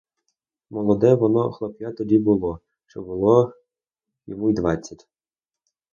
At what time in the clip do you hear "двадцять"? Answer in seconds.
4.53-5.07